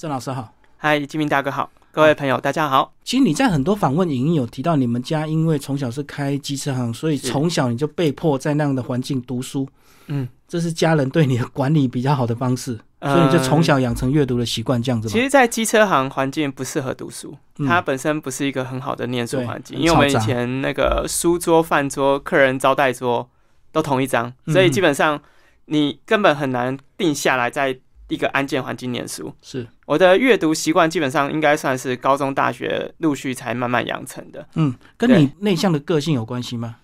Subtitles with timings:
[0.00, 2.94] 郑老师好，嗨，金明大哥好，各位朋友大家好。
[3.02, 7.26] 其实你在很多访问影音有提到，你们家因为从小是开机车行，所以是。
[7.26, 9.68] 从小你就被迫在那样的环境读书。
[10.06, 15.12] 嗯，这是家人对你的管理比较好的方式，呃所以你就从小养成阅读的习惯，这样子吗？
[15.12, 17.66] 其实，在机车行环境不适合读书，嗯。
[17.66, 23.28] 它本身不是一个很好的念书对环境，很因为我们以前那个书桌、饭桌、客人招待桌
[23.72, 25.20] 都同一张，嗯所以基本上
[25.64, 29.32] 你根本很难定下来在一个安静环境念书。
[29.40, 36.76] 是，我的阅读习惯基本上应该算是高中、大学陆续才慢慢养成的，嗯，跟你内向的个性有关系吗？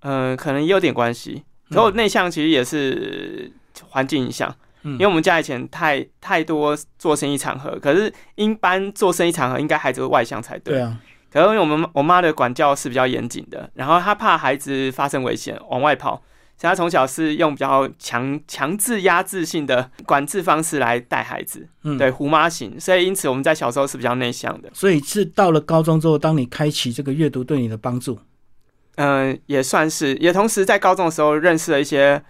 [0.00, 1.44] 嗯、可能也有点关系。
[1.68, 3.50] 然后内向其实也是
[3.88, 4.48] 环境影响。
[4.84, 10.74] 嗯因为我们家以前太太多做生意场合，可是一般做生意场合应该孩子会外向才对。
[10.74, 10.98] 对啊，
[11.30, 16.20] 可是因为我们我妈的管教是比较严谨的，然后她怕孩子发生危险往外跑，
[16.62, 22.78] 所以她从小是用比较强强制压制性的管制方式来带孩子，嗯，对，虎妈型。
[22.78, 28.20] 所以因此我们在小时候是比较内向的，所以是到了高中之后，当你开启这个阅读对你的帮助，
[28.94, 32.22] 嗯、也算是，也同时在高中的时候认识了一些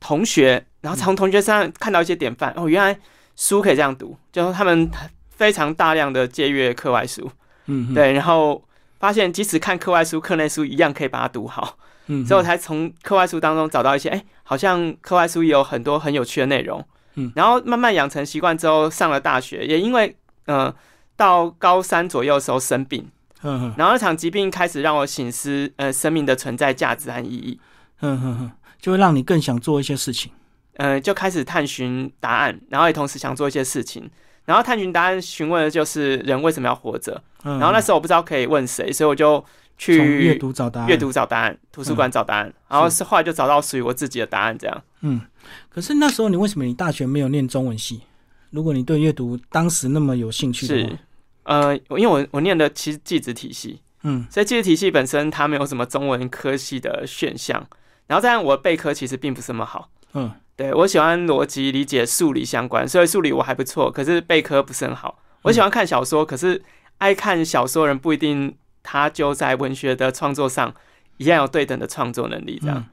[0.00, 2.52] 同学，然后从同学身上看到一些典范。
[2.56, 2.98] 哦，原来
[3.36, 4.90] 书可以这样读，就是他们
[5.30, 7.30] 非常大量的借阅课外书，
[7.66, 8.64] 嗯，嗯，对，然后
[8.98, 16.84] 发现即使看课外书、课内书一样可以把它读好，嗯，所以我才从课外书当中找到一些，哎，好像课外书也有很多很有趣的内容。
[17.18, 20.74] 嗯然后慢慢养成习惯之后，上了大学，也因为呃
[21.16, 23.08] 到高三左右的时候生病，
[23.42, 27.58] 嗯嗯然后那场疾病开始让我醒思，呃，生命的存在价值和意义。
[28.02, 30.30] 嗯哼哼，就会让你更想做一些事情。
[30.74, 34.10] 呃，就开始探寻答案，然后也同时想做一些事情。
[34.44, 37.18] 然后探寻答案，询问的就是人为什么要活着。
[37.44, 39.42] 嗯，然后那时候我不知道可以问谁，所以我就
[39.78, 42.52] 从阅读找答案，阅读找答案，图书馆找答案。
[42.68, 44.82] 然后是是后来就找到属于我自己的答案，这样。
[45.02, 45.20] 嗯，
[45.68, 48.02] 可是那时候你为什么你大学没有念中文系？
[48.50, 50.98] 如果你对阅读当时那么有兴趣的是话，，
[51.42, 57.66] 呃，因为我我念的其实技职体系，嗯所以技职体系本身它没有什么中文科系的选项。
[58.06, 59.90] 然后再来我的备科其实并不是那么好。
[60.14, 65.18] 嗯对我喜欢逻辑理解数理相关，所以数理我还不错，可是备科不是很好。
[65.42, 66.62] 我喜欢看小说，可是
[66.96, 68.56] 爱看小说的人不一定
[68.88, 70.72] 他就在文学的创作上
[71.16, 72.56] 一样有对等的创作能力。
[72.62, 72.84] 这样、嗯，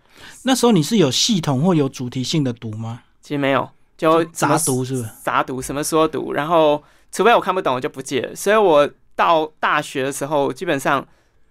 [0.46, 3.04] 那时候你是有系统或有主题性的读吗？
[3.22, 5.10] 其实没有，就杂读是不是？
[5.22, 8.34] 杂读，什么书都读，然后除非我看不懂，我就不借。
[8.36, 11.08] 所以我到大学的时候，基本上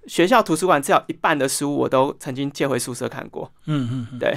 [0.09, 3.49] 学校图书馆至少一半的书我都曾经借回宿舍看过。
[3.67, 4.19] 嗯嗯嗯。
[4.19, 4.37] 对，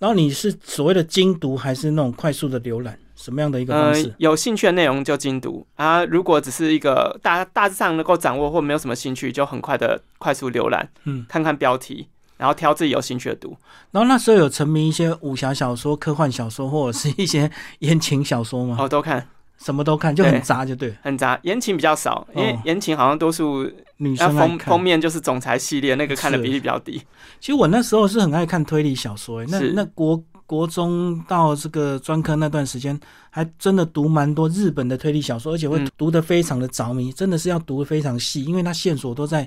[0.00, 2.98] 然后你是所谓的精读还是那种快速的浏览？
[3.18, 12.06] 什么样的一个方呃式？，有兴趣的内容就精读啊，如果只是一个大大致上能够掌握或没有什么兴趣，就很快的快速浏览，嗯，看看标题，
[12.36, 13.56] 然后挑自己有兴趣的读。
[13.90, 18.76] 然后那时候有沉迷一些武侠小说、科幻小说，或者是一些言情小说吗？
[18.80, 19.26] 哦，都看，
[19.58, 20.94] 什么都看，就很对杂，就对。
[21.02, 27.02] 很杂，言情比较少，因为哦言情好像多数女生封封面就是总裁系列，那个看的比例比较低。
[27.40, 32.98] 其实我那时候是很爱看推理小说，欸那那国国中到这个专科那段时间，
[33.28, 35.88] 还真的读蛮多日本的推理小说，而且会嗯。
[35.98, 39.46] 读得非常的着迷，真的是要读得非常细，因为它线索都在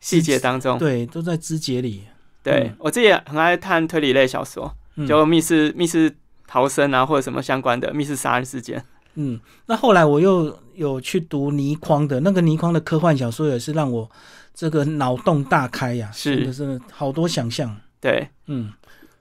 [0.00, 2.02] 细节当中，对都在枝节里。
[2.42, 2.76] 对嗯。
[2.80, 5.06] 我自己也很爱看推理类小说，嗯。
[5.06, 6.12] 就密室密室
[6.48, 8.84] 逃生啊，或者什么相关的密室杀人事件。
[9.14, 14.10] 嗯，那后来我又有去读倪匡的那个倪匡的科幻小说，也是让我
[14.52, 16.36] 这个脑洞大开呀、是。
[16.36, 17.76] 真的是好多想象。
[18.00, 18.72] 对，嗯，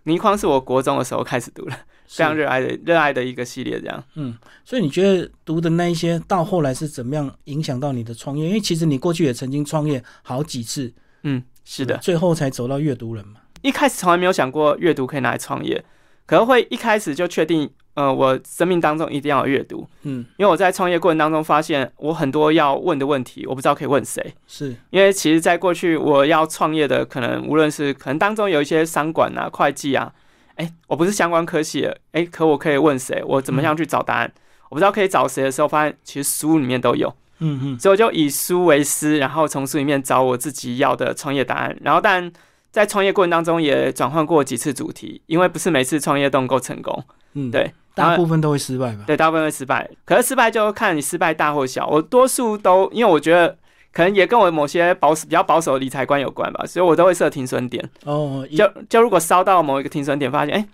[0.10, 1.72] 倪匡是我国中的时候开始读的，
[2.08, 4.04] 非常热爱的热爱的一个系列，这样。
[4.16, 8.48] 嗯，所以你觉得读的那一些到后来是怎么样影响到你的创业？
[8.48, 10.92] 因为其实你过去也曾经创业好几次，
[11.24, 13.42] 嗯，是的，最后才走到阅读人嘛。
[13.62, 15.84] 一开始从来没有想过阅读可以拿来创业，
[16.26, 24.34] 可能会一开始就确定，呃，我生命当中一定要有阅读，嗯，因为我在创业过程当中发现，我很多要问的问题，我不知道可以问谁。
[24.48, 30.14] 是，因为其实，在过去我要创业的，可能无论是可能当中有一些商管啊、会计啊，
[30.56, 33.22] 哎，我不是相关科系的，哎，可我可以问谁？
[33.26, 34.32] 我怎么样去找答案？
[34.70, 41.76] 我不知道可以找谁的时候，发现其实书里面都有，嗯嗯所以我就以书为师，然后从书里面找我自己要的创业答案。
[41.82, 42.32] 然后，但
[42.72, 49.04] 在创业过程当中也转换过几次主题，因为不是每次创业都能够成功，嗯，对，大部分都会失败吧。
[49.08, 49.90] 对，大部分会失败。
[50.06, 51.88] 可是失败就看你失败大或小。
[51.88, 53.58] 我多数都，因为我觉得
[53.92, 57.90] 可能也跟我某些保守比较保守的理财观有关吧，所以我都会设停损点。
[58.06, 60.68] 哦，就就如果烧到某一个停损点，发现哎、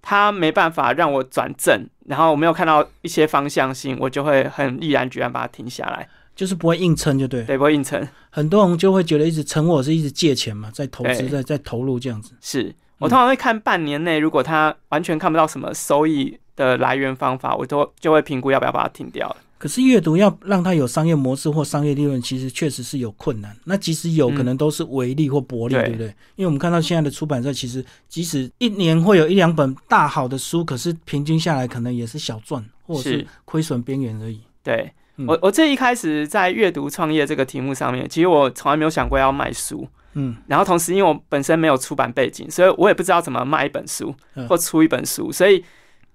[0.00, 6.08] 它没办法让我转正，然后我没有看到一些方向性，我就会很毅然决然把它停下来，
[6.40, 7.44] 就是不会硬撑，就对。
[7.44, 8.08] 对，不会硬撑。
[8.30, 12.32] 很多人就会觉得一直撑，或者是一直借钱嘛，在投资，在在投入这样子。
[12.40, 19.36] 是我通常会看半年内，如果他完全看不到什么收益的来源方法，我都就会评估要不要把它停掉了。
[19.58, 23.54] 可是阅读要让它有商业模式或商业利润，其实确实是有困难。
[23.64, 26.06] 那即使有嗯可能都是微利或薄利，对对不对？
[26.36, 34.40] 因为我们看到现在的出版社，其实即使一年会有一两本大好的书，可是平均下来可能也是小赚或者是是亏损边缘而已。
[34.62, 34.90] 对
[35.20, 35.26] 嗯。
[35.26, 39.86] 我，我这一开始在阅读创业这个题目上面，其实我从来没有想过要卖书。
[40.14, 40.36] 嗯。
[40.46, 44.48] 然后同时，因为我本身没有出版背景，所以我也不知道怎么卖一本书嗯。
[44.48, 45.64] 或出一本书，所以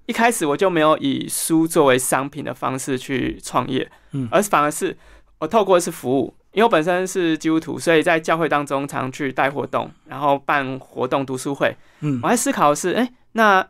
[0.08, 4.28] 一开始我就没有以书作为商品的方式去创业，嗯。
[4.32, 4.98] 而反而是
[5.40, 11.76] 我透过的是服务，因为我本身是基督徒，所以在教会当中常去带活动，然后办活动、读书会。
[12.02, 12.20] 嗯。
[12.22, 13.66] 我，在思考的是，哎，那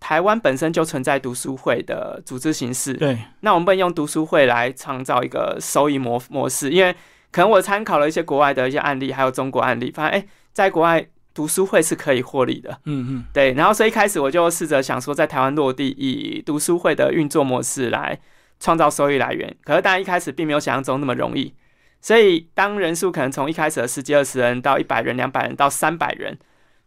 [0.00, 6.94] 台湾本身就存在读书会的组织形式，对，那我们不能用读书会来创造一个收益模模式，因为
[7.30, 11.04] 可能我参考了一些国外的一些案例，还有中国案例，发现哎，在国外
[11.34, 13.24] 读书会是可以获利的，嗯嗯。
[13.32, 13.52] 对。
[13.52, 18.18] 然后所以一开始我就试着想说，在台湾落地，以读书会的运作模式来
[18.60, 19.54] 创造收益来源。
[19.62, 21.54] 可是当然一开始并没有想象中那么容易，
[22.00, 26.38] 所以当人数可能从一开始的十几二十人到一百人、两百人到三百人，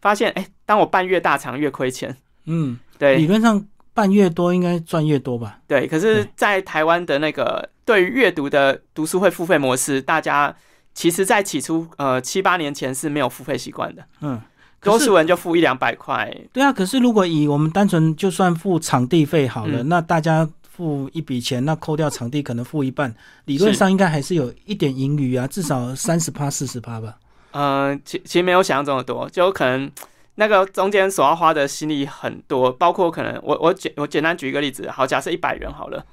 [0.01, 3.17] 发现哎，当我办越大场越亏钱，嗯，对。
[3.17, 3.65] 理论上
[3.95, 5.57] 办越多应该赚越多吧？
[5.67, 10.55] 对，可是，在台湾的那个对于阅读的读书会付费模式，大家
[10.93, 14.39] 其实在起初呃七八年前是没有付费习惯的，嗯，
[14.81, 16.31] 多数人就付一两百块。
[16.53, 23.13] 对啊，可是如果以我们单纯就算付场地费好了，嗯那大家付一笔钱，那扣掉场地可能付一半，
[23.45, 27.17] 理论上应该还是有一点盈余啊，至少三十趴、四十趴吧。
[27.53, 29.91] 嗯、其其实没有想象中的多，就可能
[30.35, 36.05] 那个中间所要花的心力很多，包括可能我我简我简单举一个例子，好，假设一百人好了。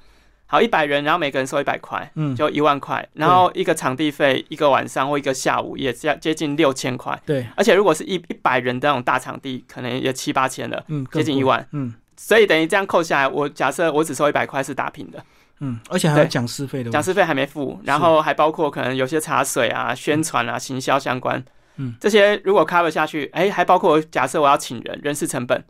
[0.51, 10.83] 好，一百人，然后每个人收一百块，嗯，就一万块，然后一个场地费，一个晚上或一个下午也接接近六千块，对，而且如果是一一百人的那种大场地，可能也七八千了。
[10.87, 11.93] 嗯，接近一万，嗯。
[12.17, 15.23] 所以等于这样扣下来，我假设我只收一百块是打平的，
[15.59, 16.27] 嗯，而且还有对。
[16.27, 21.45] 讲师费的讲师费还没付，然后还包括可能有些茶水啊、宣传啊、行销相关，
[21.79, 25.63] 嗯，这些如果 cover 下去，哎，还包括假设我要请人，人事成本，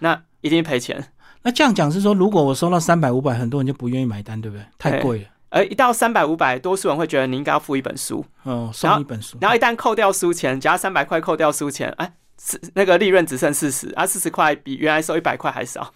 [0.00, 1.12] 那一定赔钱。
[1.42, 4.64] 那这样讲是说，如果我收到三百五百，很多人就不愿意买单，对不对？
[4.78, 5.24] 太贵了。
[5.50, 12.12] 而一到三百五百，多数人会觉得你应该要付一本书，哦，送一本书，然后一旦扣掉书钱，假如三百块扣掉书钱，哎，
[12.42, 15.94] 是那个利润只剩四十，啊，四十块比原来收一百块还少。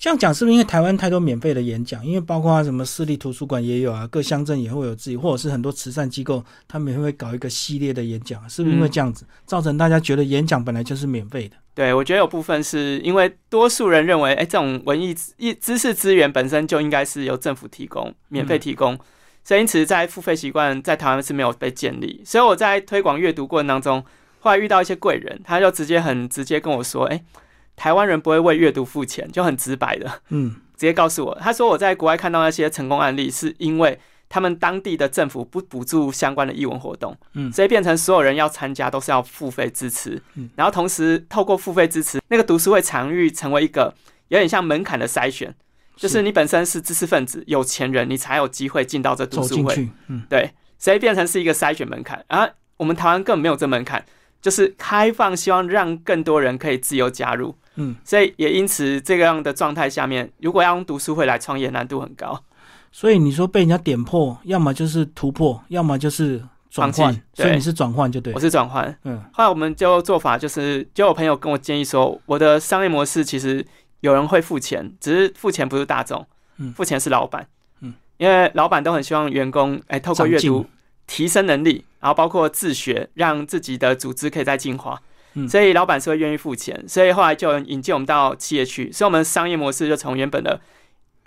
[0.00, 2.04] 这样讲是不是因为台湾太多免费的演讲？
[2.06, 11.56] 因为包括什么私立图书馆也有啊，各乡镇也会有自己，或者是很多慈善机构，他们也会搞一个系列的演讲，是不是因为嗯这样子、造成大家觉得演讲本来就是免费的？
[11.74, 18.98] 对，我觉得有部分是因为多数人认为，哎，这种文艺知知识资源本身就应该是由政府提供、免费提供，
[19.44, 22.22] 所以因此在付费习惯在台湾是没有被建立。
[22.24, 24.02] 所以我在推广阅读过程当中，
[24.38, 27.22] 后来遇到一些贵人，他就直接很直接跟我说，哎，
[27.80, 30.54] 台湾人不会为阅读付钱，就很直白的嗯。
[30.76, 33.98] 直接告诉我，他说我在国外看到那些成功案例，是因为
[34.28, 37.50] 他们当地的政府不补助相关的译文活动，嗯。
[37.50, 40.50] 所以变成所有人要参加都是要付费支持，嗯。
[40.56, 43.94] 然后同时透过付费支持，那个读书会常遇成为一个
[44.28, 45.54] 有点像门槛的筛选，
[45.96, 50.22] 就是你本身是知识分子、有钱人，你才有机会进到这读书会，嗯。
[50.28, 54.04] 对，所以变成是一个筛选门槛，而我们台湾根本没有这门槛。
[54.42, 62.42] 就是开放，希望让更多人可以自由加入，嗯，所以也因此这个样的状态下面，如果要用读书会来创业，难度很高。
[62.92, 68.34] 所以你说被人家点破，要么就是突破，要么就是转换所以你是转换就对。
[68.34, 69.22] 我，是转换，嗯。
[69.32, 73.64] 后来我们就做法就是，就有朋友跟我建议说，我的商业模式其实
[74.00, 76.26] 有人会付钱，只是付钱不是大众，
[76.58, 76.72] 嗯。
[76.72, 77.46] 付钱是老板，
[77.80, 80.66] 嗯，因为老板都很希望员工哎、透过阅读
[81.06, 85.00] 提升能力，然后包括自学，让自己的组织可以再进化。
[85.34, 90.60] 嗯所以老板是会愿意付钱，所以后来就引进我们到企业去，所以我们商业模式就从原本的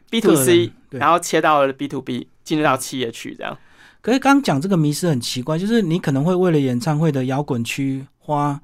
[0.10, 3.58] B to C，然后切到了 B to B，进入到企业去这样。
[4.02, 8.60] 可是刚刚讲这个迷失很奇怪，就是你可能会为了演唱会的摇滚区花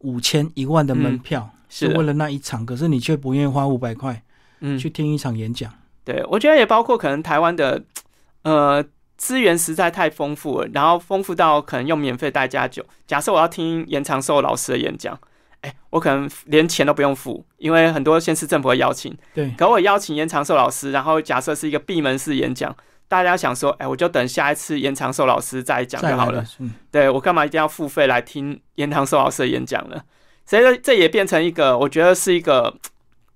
[0.00, 4.22] 五千一万的门票，是为了那一场，可是你却不愿意花五百块
[4.60, 5.72] 嗯，去听一场演讲。
[6.04, 7.82] 对，我觉得也包括可能台湾的
[8.42, 8.84] 呃
[9.16, 12.84] 资源实在太丰富了，然后丰富到可能用免费代加酒。
[13.06, 15.18] 假设我要听严长寿老师的演讲，
[15.60, 19.16] 哎，我可能连钱都不用付，因为很多县市政府会邀请。
[19.32, 22.74] 对，可我邀请严长寿老师，然后假设是一个闭门式演讲，
[23.06, 30.02] 大家想说，哎，我就等下一次严长寿老师再讲就好了。，嗯，对我干嘛一定要付费来听严长寿老师的演讲呢？
[30.44, 32.74] 所以这这也变成一个，我觉得是一个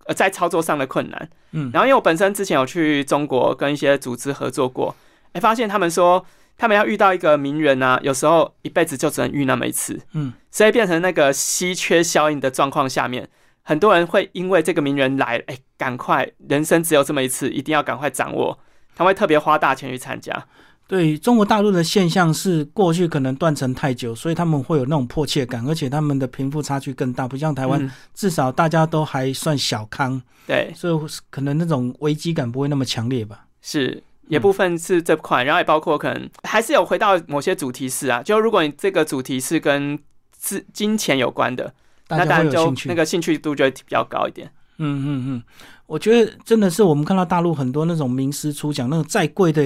[0.07, 1.29] 呃在操作上的困难。
[1.53, 4.95] 嗯然后因为我本身之前有去中国跟一些组织合作过，
[5.37, 6.25] 哎，发现他们说
[6.57, 13.29] 他们要遇到一个名人啊，有时候一辈子就只能遇那么一次，嗯，所以变成那个稀缺效应的状况下面，
[13.63, 18.59] 很多人会因为这个名人来，哎，赶快，人生只有这么一次，一定要赶快掌握。
[18.95, 20.47] 他会特别花大钱去参加。
[20.89, 33.47] 对中国大陆的现象是，过去可能断层太久，所以他们会有那种迫切感，而且他们的贫富差距更大，不像台湾，嗯至少大家都还算小康，对，所以可能那种危机感不会那么强烈吧。
[33.61, 34.03] 是。
[34.29, 39.99] 也部分是这款，然后也包括可能还是有回到某些主题是啊，就如果你这个主题是跟
[40.33, 41.73] 资金钱有关的，
[42.07, 42.75] 大家那当然就。
[42.87, 44.51] 那个兴趣度就会比较高一点。
[44.79, 45.43] 嗯嗯嗯，
[45.87, 49.63] 我觉得真的是我们看到大陆很多那种名师出奖，那种再贵的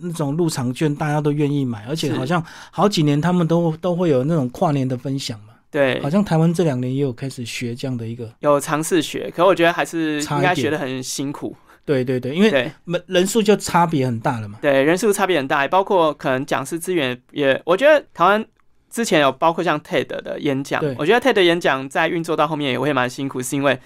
[0.00, 5.48] 那种入场券，大家都愿意买，而且好像好几年他们都都会有那种跨年的分享嘛。
[5.70, 11.54] 对好，像台湾这两年也有开始学这样的一个，有尝试学，可我觉得还是应该学的很辛苦。
[11.88, 14.58] 对对对，因为对人人数就差别很大了嘛。
[14.60, 18.44] 对，人数差别很大，包括可能讲师资源也，我觉得台湾
[18.90, 23.80] 之前有包括像 TED 的演讲，我觉得 TED 演讲在运作到后面也会蛮辛苦，是因为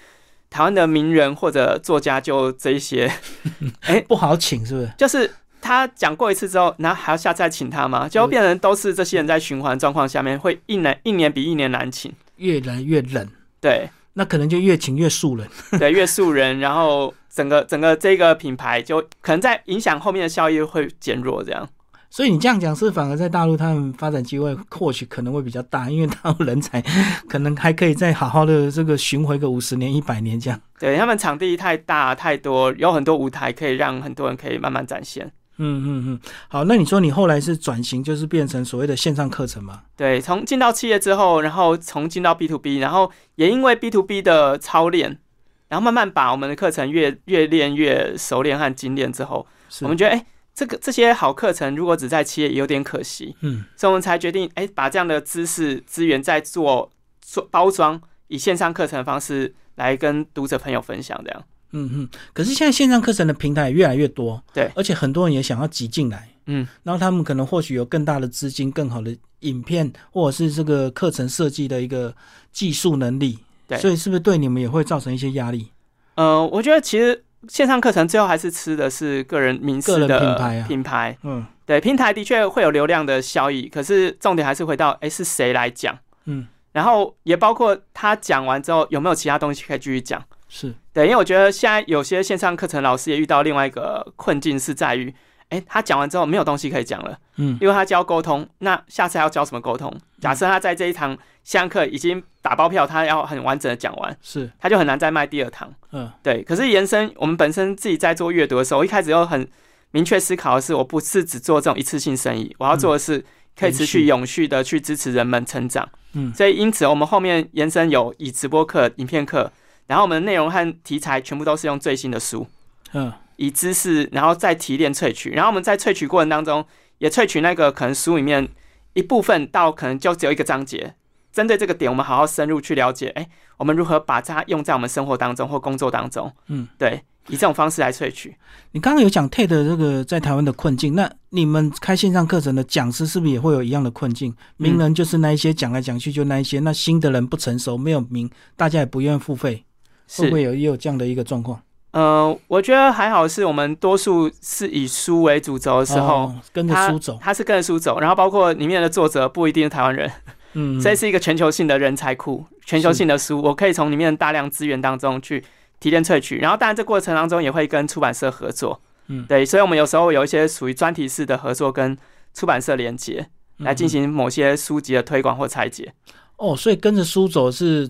[0.49, 3.09] 台湾的名人或者作家就这一些，
[3.87, 4.91] 哎不好请是不是？
[4.97, 5.31] 就是
[5.61, 8.09] 他讲过一次之后，然后还要下次再请他吗？
[8.09, 12.11] 就变成都是这些人在循环状况下面，会一年一年比一年难请。
[12.35, 13.25] 越来越冷，
[13.61, 15.47] 对那可能就越请越素人。
[15.79, 21.67] 对，越素人，然后整个整个这个品牌就可能在影响后面的效益会减弱，这样。
[22.09, 26.79] 所以你这样讲是反而在大陆他们发展机会或许可能会比较大，因为大陆人才
[27.27, 30.61] 可能还可以再好好的这个巡回个五十年、一百年这样。
[30.77, 35.31] 对他们场地太大太多，有很多舞台可以让很多人可以慢慢展现。
[35.57, 39.83] 嗯嗯嗯，好，那你说你后来是转型，就是变成所谓的线上课程吗？
[39.95, 45.19] 对，从进到企业之后，然后从进到 B to B，然后也因为 B to B 的操练，
[45.67, 49.45] 然后慢慢把我们的课程越越练越熟练和精炼之后，
[49.81, 56.91] 我们觉得哎、这个这些好课程如果只在企业有点可惜，嗯所以我们才决定哎、把这样的知识资源再做
[57.21, 61.43] 做包装，以线上课程的方式来跟读者朋友分享，这样。
[61.73, 62.09] 嗯嗯。
[62.31, 72.15] 可是现在线上课程的平台也越来越多，对而且很多人也想要挤进来，嗯，然后他们可能或许有更大的资金、更好的影片，或者是这个课程设计的一个
[72.51, 75.69] 技术能力，对所以是不是对你们也会造成一些压力？
[76.15, 85.97] 呃，我觉得其实线上课程最后还是吃的是个人名个人品牌啊品牌嗯对，平台的确会有流量的效益，可是重点还是回到，哎，是谁来讲？
[86.25, 90.21] 嗯，然后也包括他讲完之后有没有其他东西可以继续讲。
[90.55, 95.11] 是对，因为我觉得现在有些线上课程老师也遇到另外一个困境，是在于，
[95.49, 99.91] 哎，他讲完之后没有东西可以讲了，嗯因为他教沟通，那下次还要教什么沟通？
[100.21, 105.73] 假设他在这一堂线上课已经打包票，他要很完整的讲完，是他就很难再卖第二堂。
[105.91, 109.49] 嗯对，可是延伸我们本身自己在做阅读的时候，我一开始又很
[109.89, 113.25] 明确思考的是，我不是只做这种一次性生意，我要做的是
[113.57, 115.89] 可以持续永续的去支持人们成长。
[116.13, 119.51] 嗯所以因此我们后面延伸有以直播课、影片课，
[119.87, 122.47] 然后我们的内容和题材全部都是用最新的书，
[122.93, 126.65] 嗯以知识然后再提炼萃取，然后我们在萃取过程当中
[126.99, 128.47] 也萃取那个可能书里面
[128.93, 130.95] 一部分到可能就只有一个章节。
[131.31, 136.31] 针对这个点，我们好好深入去了解，哎，我们如何把它用在我们生活当中或工作当中？
[136.45, 138.35] 嗯，对，以这种方式来萃取。
[138.73, 144.35] 你刚刚有讲 TED 这个在台湾的困境，那你们开线上课程的讲师是不是也会有一样的困境？
[144.57, 149.65] 名人就是那一些讲来讲去就那一些，那新的人不成熟，没有名，大家也不愿意付费，
[150.07, 151.61] 会是不会有也有这样的一个状况？
[151.91, 160.11] 呃，我觉得还好，是我们多数是以书为主轴的时候，哦跟着书走，他是跟着书走，然后包括里面的作者不一定是台湾人，
[160.53, 165.43] 嗯，这是一个全球性的人才库，全球性的书，我可以从里面大量资源当中去
[165.79, 169.23] 提炼萃取，然后当然这过程当中也会跟出版社合作，嗯。
[169.27, 171.95] 对，所以我们有时候有一些属于专题式的合作跟
[172.33, 175.93] 出版社连接，来进嗯行某些书籍的推广或拆解。
[176.37, 177.87] 哦，所以跟着书走是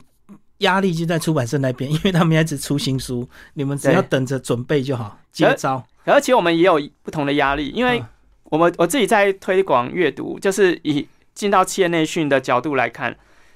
[0.63, 5.81] 压力就在出版社那边， 因为他们一直出新书，你们只要等着准备就好，接招。
[6.05, 8.05] 而且我们也有不同的压力，因为嗯
[8.45, 13.15] 我们我自己在推广阅读，就是以进到企业内训的角度来看，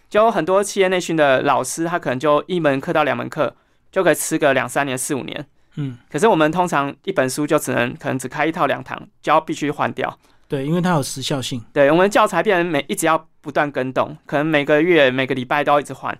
[0.10, 3.56] 就有很多企业内训的老师，他可能就一门课到两门课
[3.92, 5.46] 就可以吃个两三年、四五年。
[5.76, 10.18] 嗯，可是我们通常一本书就只能可能只开一套两堂，就要必须换掉。
[10.48, 11.64] 对，因为它有时效性。
[11.72, 16.18] 对，我们教材变成每一直要不断更动，可能每个月、每个礼拜都要一直换，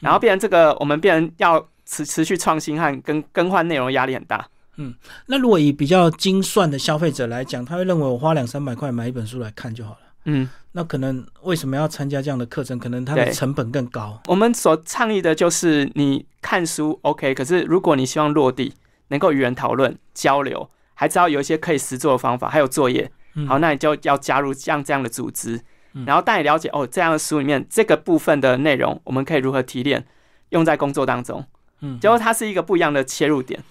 [0.00, 4.46] 然后变成这个我们变成要持持续创新和更更换内容压力很大。
[4.76, 4.94] 嗯
[5.26, 9.98] 那如果以比较精算的消费者来讲，他会认为我花两三百块买一本书来看就好了。
[10.24, 12.78] 嗯，那可能为什么要参加这样的课程？
[12.78, 14.20] 可能它的成本更高。
[14.26, 18.74] 我们所倡议的就是你看书 OK，可是如果你希望落地，
[19.08, 25.62] 能够与人讨论交流，还知道有一些可以实做的方法，还有作业，嗯好，那你就要加入像这样的组织嗯，
[26.06, 30.06] 然后带你了解哦，这样的书里面这个部分的内容，我们可以如何提炼，
[30.50, 31.44] 用在工作当中，
[31.80, 33.62] 嗯，结果它是一个不一样的切入点。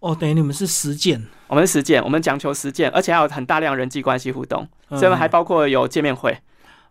[0.00, 6.38] 哦，等于你们是实践，我们是实践，我们讲求实践，而且还有很大量人际关系互动，所以还嗯包括有见面会，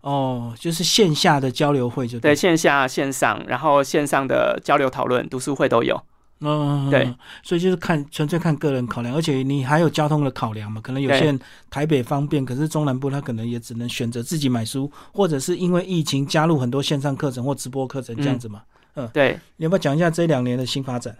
[0.01, 5.99] 哦，就是线下的交流会就对，对，线下、线上，然后线上的交流讨论、读书会都有。
[6.41, 18.61] 嗯，对，所以就是看纯粹看个人考量，而且你还有交通的考量嘛，可能有些人台北方便，可是中南部他可能也只能选择自己买书，或者是因为疫情加入很多线上课程或直播课程这样子嘛。
[18.95, 21.15] 嗯对，你要不要讲一下这两年的新发展？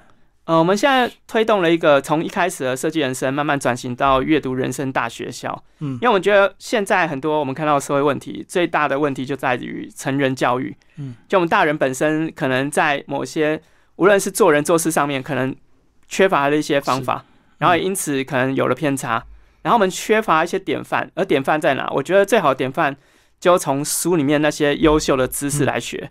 [0.46, 5.64] 呃，我们现在推动了一个从一开始的设计人生，慢慢转型到阅读人生大学校。
[5.80, 10.76] 嗯因为我们觉得现在很多我们看到的社会问题，最大的问题就在于成人教育。
[10.96, 13.62] 嗯，就我们大人本身可能在某些
[14.00, 15.54] 无论是做人做事上面，可能
[16.08, 17.26] 缺乏了一些方法，
[17.58, 19.24] 然后也因此可能有了偏差。
[19.62, 21.86] 然后我们缺乏一些典范，而典范在哪？
[21.94, 22.96] 我觉得最好的典范
[23.42, 26.10] 就从书里面那些优秀的知识来学。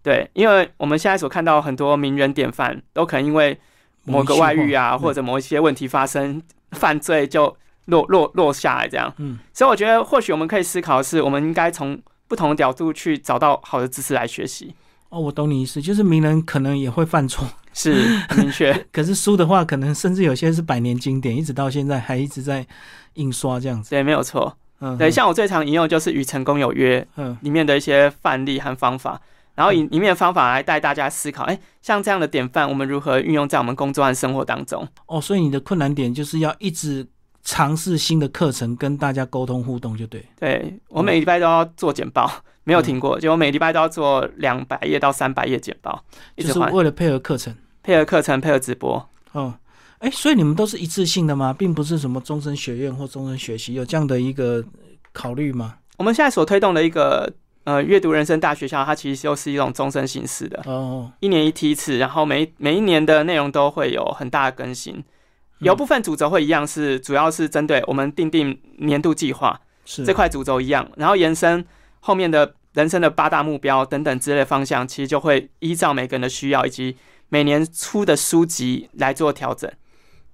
[0.00, 3.58] 对，因为我们现在所看到很多名人典范，都可能因为
[4.04, 9.12] 某个外遇啊，或者某一些问题发生，犯罪就落落落下来这样。
[9.18, 14.72] 嗯，所以我觉得或许我们可以思考的是，我们应该从不同的角度去找到好的知识来学习，
[15.14, 17.92] 哦，我懂你意思，就是名人可能也会犯错， 是
[18.28, 18.72] 很明确。
[18.90, 22.66] 可是书的话，可能甚至有些是百年经典，一直到现在还一直在
[23.14, 23.90] 印刷这样子。
[23.90, 24.56] 对，没有错。
[24.80, 29.20] 嗯，对，像我最常引用就是《与成功有约》嗯里面的一些范例和方法，
[29.54, 34.86] 然后以里面的方法来带大家思考，哎，像这样的典范，我们如何运用在我们工作和生活当中？
[35.06, 37.06] 哦，所以你的困难点就是要一直
[37.44, 40.24] 尝试新的课程，跟大家沟通互动，就对。
[40.40, 42.30] 对我每礼拜都要做简报，
[42.64, 46.02] 没有停过，就我每礼拜都要做两百页到三百页简报，
[46.36, 47.54] 就，是为了配合课程。
[47.82, 49.06] 配合课程，配合直播。
[49.32, 49.54] 哦，
[49.98, 51.52] 哎，所以你们都是一次性的吗？
[51.52, 54.64] 并不是什么终身学院或终身学习有这样的一个
[55.12, 55.76] 考虑吗？
[55.98, 57.30] 我们现在所推动的一个
[57.64, 65.04] 呃阅读人生大学校，它其实就是一种终身形式的，哦，一年一梯次，然后每每一年的内容都会有很大的更新。
[65.58, 71.64] 有部分主轴会一样，是主要是针对我们定定年度计划是这块主轴一样，然后延伸
[72.00, 76.96] 后面的人生的八大目标等等之类的方向，其实就会依照每个人的需要以及
[77.28, 79.70] 每年出的书籍来做调整。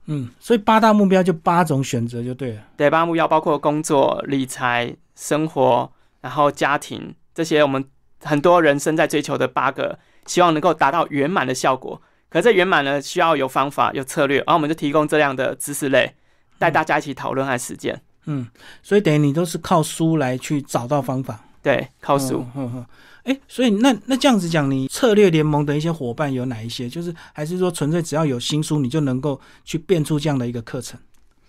[0.06, 2.62] 嗯，所以八大目标就八种选择就对了。
[2.76, 7.85] 对，八大目标包括工作、理财、生活，然后家庭这些我们
[8.24, 12.00] 很多人生在追求的八个，希望能够达到圆满的效果。
[12.31, 16.14] 可这圆满呢，需要有方法、有策略，然后我们就提供这样的知识类，
[16.59, 18.01] 带大家一起讨论和实践。
[18.27, 18.47] 嗯，
[18.83, 21.40] 所以等于你都是靠书来去找到方法。
[21.62, 22.47] 对，靠书。
[22.55, 22.87] 嗯嗯嗯。
[23.25, 26.88] 哎、所以那那这样子讲，你策略联盟的一些伙伴有哪一些？
[26.88, 30.99] 就是还是说纯粹只要有新书，你就能够去变出这样的一个课程？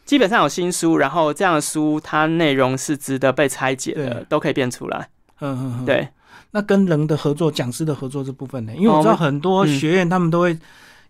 [0.04, 5.08] 基本上有新书，然后这样的书它内容是值得被拆解的，都可以变出来。
[5.40, 5.86] 嗯嗯嗯。。
[5.86, 6.08] 对，
[6.52, 8.74] 那跟人的合作、讲师的合作这部分呢？
[8.76, 9.80] 因为我知道很多嗯。
[9.80, 10.58] 学院他们都会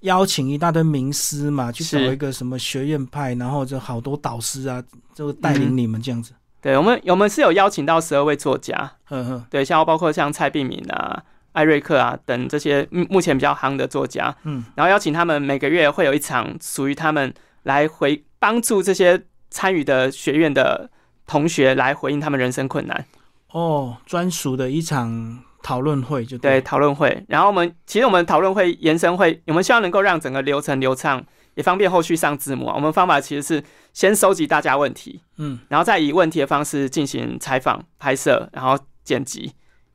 [0.01, 2.05] 邀请一大堆名师嘛，去是。
[2.05, 6.33] 找一个什么学院派，然后就好多导师啊，就带领你们这样子。
[6.61, 11.23] 对我们我们是有邀请到十二位作家，嗯哼，对，像包括像蔡碧敏啊、
[11.53, 20.87] 艾瑞克啊等这些目目前比较夯的作家，嗯，然后邀请他们每个月会有一场属于他们来回帮助这些参与的学院的
[21.25, 23.05] 同学来回应他们人生困难，
[23.51, 26.61] 哦，专属的一场讨论会就对对。
[26.61, 27.23] 讨论会。
[27.27, 31.23] 然后我们其实我们讨论会延伸会，我们希望能够让整个流程流畅，
[31.55, 32.73] 也方便后续上字幕啊。
[32.75, 39.51] 我们方法其实是先收集大家问题，嗯，然后再以问题的方式进行采访、拍摄，然后剪辑。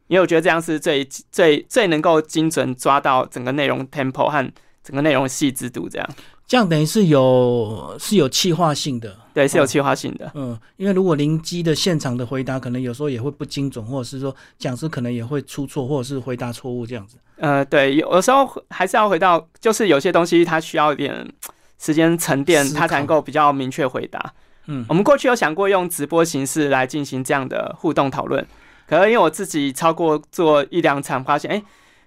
[0.08, 4.52] 因为我觉得这样是最最最能够精准抓到整个内容 tempo 和
[4.84, 6.08] 整个内容细致度，这样
[6.46, 9.16] 这样等于是有是有气化性的。
[9.36, 10.32] 对是有计划性的。
[10.34, 17.18] 嗯，因为如果临机的现场的回答，可能有时候也会不精准，或者是说讲师可能也会出错，或者是回答错误这样子。
[17.36, 21.30] 呃，对，有有时候还是要回到，就是有些东西它需要一点
[21.78, 24.32] 时间沉淀，它才能够比较明确回答。
[24.68, 28.42] 嗯我们过去有想过用直播形式来进行这样的互动讨论，
[28.88, 31.64] 可是因为我自己超过做一两场，发现哎、诶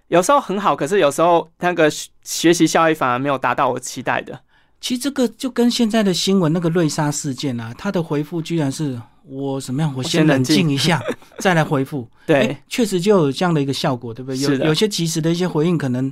[0.08, 4.40] 有时候很好，可是有时候那个学学习效益反而没有达到我期待的。
[4.82, 11.02] 其实这个就跟现在的新闻那个瑞莎事件啊，他的回复居然是我怎么样，我先冷静静一下
[11.40, 12.08] 再来回复。
[12.26, 14.40] 对，确实就有这样的一个效果，对不对？
[14.40, 16.12] 有有些及时的一些回应，可能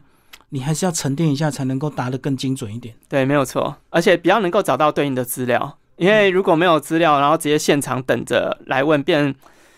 [0.50, 2.94] 你还是要沉淀一下，才能够答得更精准一点。
[3.08, 9.34] 对，没有错，而且比较能够找到对应的资料，因为如果没有资料，然后直接现场等着来问，变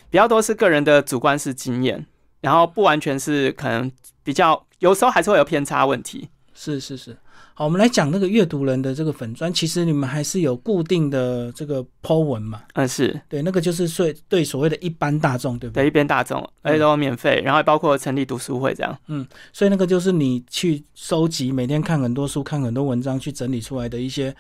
[0.09, 2.05] 比较多是个人的主观式经验，
[2.41, 3.91] 然后不完全是可能
[4.23, 6.29] 比较有时候还是会有偏差问题。
[6.53, 7.17] 是是是，
[7.59, 12.61] 好，我们来讲那个阅读人的这个粉砖，其实你们还是有固定的这个 po 文嘛？
[12.75, 15.83] 嗯，是对，那个就是对对所谓的一般大众，对不对？
[15.83, 18.97] 对一般大众，而且都免费，然后包括成立读书会这样。
[19.07, 24.33] 嗯所以那个就是你去收集，每天看很多书，看很多文章，去整理出来的一些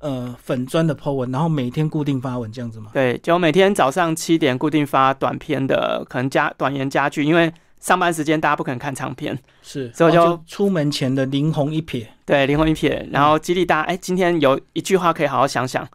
[0.00, 2.90] 呃粉砖的 po 文，然后每天固定发文这样子嘛。
[2.92, 15.86] 对，就每天早上七点固定发短篇的，可能加短言加句，因为上班时间大家不可能看长篇，是，所以就哦出门前的灵魂一瞥，对，灵魂一瞥，然后激励大家，哎，今天有一句话可以好好想想，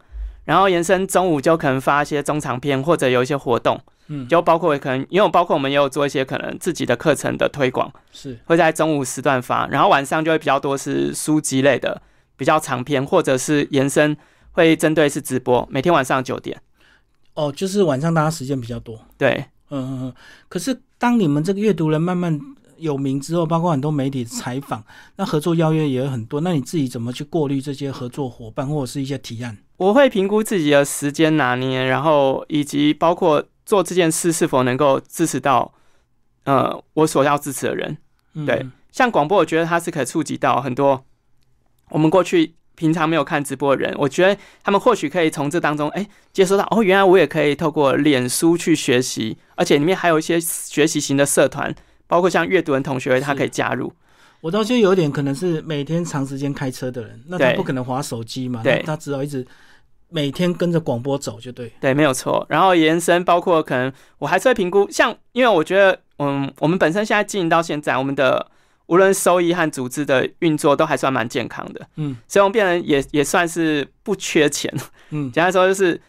[0.44, 12.00] 然后延伸中午就可能发一些中长篇，或者有一些活动，嗯，就包括可能，因为包括我们也有做一些可能自己的课程的推广，是，会在中午时段发，然后晚上就会比较多是书籍类的，
[12.36, 14.16] 比较长篇，或者是延伸
[14.52, 16.62] 会针对是直播，每天晚上九点，
[17.34, 20.12] 哦，就是晚上大家时间比较多，对，嗯。
[20.48, 22.38] 可是当你们这个阅读人慢慢
[22.76, 24.84] 有名之后，包括很多媒体采访，
[25.16, 29.56] 那合作邀约也有很多，那你自己怎么去过滤这些合作伙伴或者是一些提案？
[29.76, 35.72] 我会评估自己的时间拿捏，然后以及包括做这件事是否能够支持到，
[36.44, 37.96] 呃，我所要支持的人。
[38.46, 41.04] 对像广播，我觉得它是可以触及到很多
[41.90, 51.74] 我们过去平常没有看直播的人，我觉得他们或许可以从这当中，哎，接收到哦，原来我也可以透过脸书去学习，而且里面还有一些学习型的社团，
[52.06, 53.92] 包括像阅读人同学会，他可以加入。
[54.40, 59.46] 我倒觉得有点可能是每天长时间开车的人，那他不可能划手机嘛，对那他只好一直
[60.08, 61.70] 每天跟着广播走就对。
[61.78, 62.46] 对，没有错。
[62.48, 68.50] 然后延伸包括可能我还是会评估，像因为我觉得，嗯，我们本身现在经营到现在，我们的
[68.90, 74.72] 无论收益和组织的运作都还算蛮健康的，嗯所以我们变成也也算是不缺钱。
[75.10, 76.00] 嗯， 简单说就是，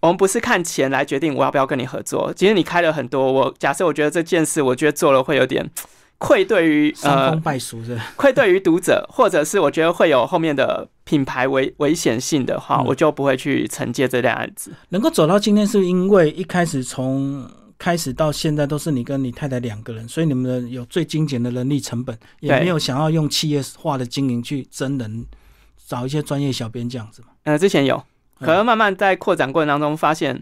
[0.00, 2.30] 我们不是看钱来决定我要不要跟你合作。
[2.36, 5.68] 其实你开了很多，我假设我觉得这件事，我觉得做了会有点
[6.18, 7.98] 愧对于呃败俗是？
[8.14, 14.70] 愧对于读者，或者是我觉得会有后面的品牌危危险性的话，嗯我就不会去承接这类案子。
[14.90, 17.48] 能够走到今天，是因为一开始从
[17.82, 25.26] 开始到现在都是你跟你太太两个人，所以你们的有最精简的人力成本，也对没有想要用企业化的经营去真人
[25.88, 27.96] 找一些专业小编这样子嘛，呃，之前有，
[28.38, 30.40] 嗯可是慢慢在扩展过程当中发现，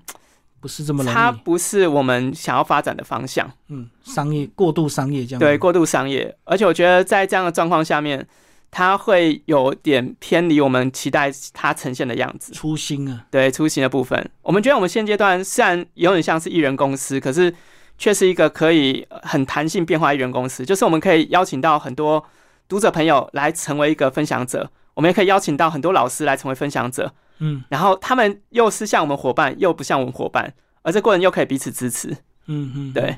[0.61, 1.14] 不是这么容易。
[1.14, 3.50] 它不是我们想要发展的方向。
[3.68, 5.46] 嗯，商业过度商业这样子。
[5.46, 8.26] 对，过度商业，而且我觉得在这样的状况下面，
[8.70, 12.52] 它会有点偏离我们期待它呈现的样子。
[12.52, 17.54] 初心啊，对初心的部分，我们觉得我们现阶段虽然有点像是艺人公司，可是
[17.98, 20.64] 却是一个可以呃很弹性变化艺人公司。
[20.64, 22.24] 就是我们可以邀请到很多
[22.68, 27.64] 读者朋友来成为一个分享者，我们也可以邀请到很多老师来成为分享者，嗯。
[27.68, 32.16] 然后他们又是像我们伙伴，又不像我们伙伴，而这过程又可以彼此支持。
[32.46, 33.16] 嗯嗯，对。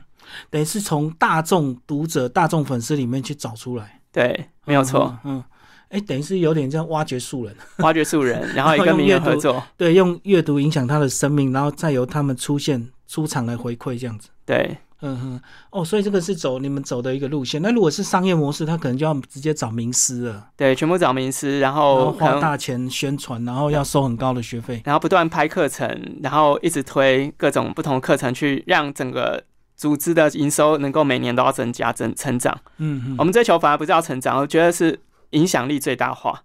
[0.50, 5.37] 等于是从大众读者、大众粉丝里面去找出来，对，没有错，嗯。
[5.37, 5.44] 嗯，
[5.88, 9.62] 哎、等于是有点这样挖掘素人，挖掘素人，然后也跟 名人合作。
[9.77, 14.31] 对，用阅读影响他的生命，然后再由他们出现出场来回馈这样子。
[14.46, 17.61] 对，嗯哼，哦，所以这个是走你们走的一个路线。
[17.61, 24.81] 那如果是商业模式，他可能就要直接找名师了，对，全部找名师，然然后花大钱宣传，然后要收很高的学费。
[24.87, 29.44] 然后不断拍课程，然后一直推各种不同的课程，去让整个
[29.76, 32.58] 组织的营收能够每年都要增加、增成长。
[32.78, 36.42] 嗯嗯，我们追求反而不是要成长，我觉得是影响力最大化。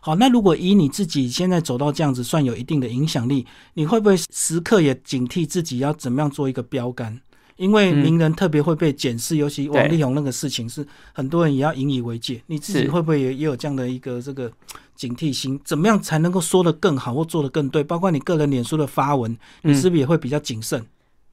[0.00, 7.20] 好，那如果以你自己现在走到这样子，算有一定的影响力，你会不会时刻也警惕自己要怎么样做一个标杆？
[7.56, 12.40] 因为嗯名人特别会被检视，尤其王力宏那个事情是很多人也要引以为戒。
[12.46, 14.50] 你自己会不会也也有这样的一个这个
[14.94, 15.60] 警惕心？
[15.64, 17.82] 怎么样才能够说得更好或做得更对？
[17.82, 20.84] 包括你个人脸书的发文，你嗯是不是也会比较谨慎？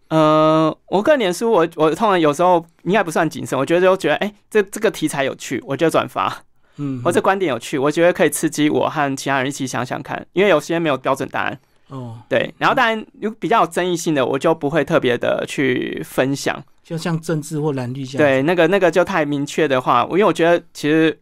[0.10, 6.44] 呃，我个人脸书，我我通常有时候应该不算谨慎，我觉得就觉得，哎、这这个题材有趣，我就转发，
[6.78, 11.60] 嗯，我这观点有趣，我觉得可以刺激我和其他人一起想想看，因为有些没有标准答案。
[11.90, 16.64] 哦，对，然后当然有比较有争议性的，我就不会特别的去分享。
[16.84, 21.16] 就像政治或蓝绿这样。，对，那个那个就太明确的话，因为我觉得其实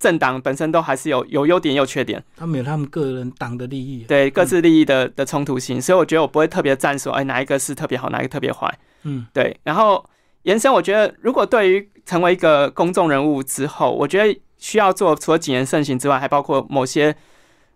[0.00, 4.04] 政党本身都还是有有优点也有缺点，他们有他们个人党的利益。
[4.08, 8.76] 对各自利益的的冲突性，所以我觉得我不会特别站说，哎，哪一个是特别好，哪一个特别坏。
[9.02, 10.04] 嗯对，然后
[10.42, 17.14] 延伸，我觉得如果对于成为一个公众人物之后，我觉得需要做除了谨言慎行之外，还包括某些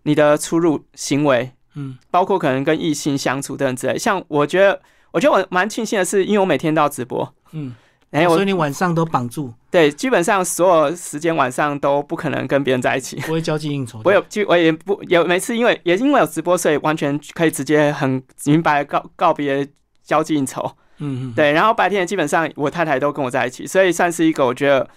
[0.04, 3.98] 你的出入行为，嗯包括可能跟异性相处等等之类。
[3.98, 4.80] 像我觉得，
[5.12, 7.74] 我觉得我蛮庆幸的是，因为我每天都要直播，嗯，
[8.14, 13.16] 哎，我所以你晚上都绑住，对基本上所有时间晚上都不可能跟别人在一起。
[13.27, 14.00] 不会交际应酬。
[14.05, 19.68] 我有，就我也不有每次因为也因为有直播，所以完全可以直接很明白告告别
[20.05, 20.62] 交际应酬。
[20.98, 24.88] 嗯嗯，对，然后白天基本上我太太都跟我在一起，所以算是一个我觉得，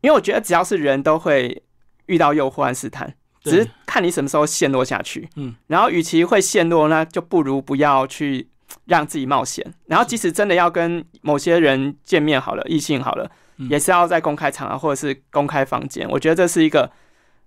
[0.00, 1.62] 因为我觉得只要是人都会
[2.06, 5.28] 遇到诱惑和试探，只是看你什么时候陷落下去。
[5.36, 8.49] 嗯，然后与其会陷落，那就不如不要去
[8.86, 9.64] 让自己冒险。
[9.86, 16.08] 然后即使真的要跟某些人见面好了，异性好了，嗯也是要在公开场合或者是公开房间。
[16.10, 16.90] 我觉得这是一个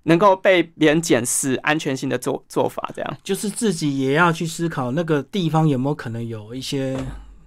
[0.04, 2.90] 能够被别人检视安全性的做做法。
[2.96, 6.96] 这样就是自己也要去思考那个地方有没有可能有一些